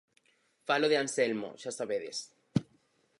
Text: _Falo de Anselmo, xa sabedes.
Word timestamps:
_Falo 0.67 0.87
de 0.91 0.97
Anselmo, 1.03 1.49
xa 1.61 1.71
sabedes. 1.79 2.17